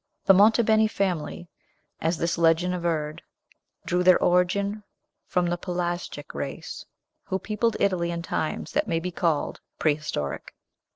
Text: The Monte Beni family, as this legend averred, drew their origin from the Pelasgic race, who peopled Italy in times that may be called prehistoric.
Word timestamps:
The 0.25 0.33
Monte 0.33 0.63
Beni 0.63 0.87
family, 0.87 1.47
as 1.99 2.17
this 2.17 2.35
legend 2.39 2.73
averred, 2.73 3.21
drew 3.85 4.01
their 4.01 4.17
origin 4.17 4.81
from 5.27 5.45
the 5.45 5.57
Pelasgic 5.59 6.33
race, 6.33 6.83
who 7.25 7.37
peopled 7.37 7.77
Italy 7.79 8.09
in 8.09 8.23
times 8.23 8.71
that 8.71 8.87
may 8.87 8.99
be 8.99 9.11
called 9.11 9.59
prehistoric. 9.77 10.55